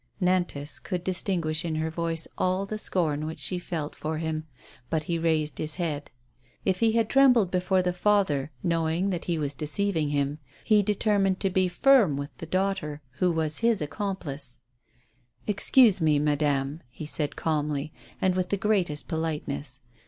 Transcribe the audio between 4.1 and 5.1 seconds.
him, but